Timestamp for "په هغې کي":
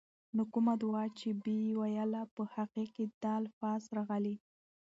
2.35-3.03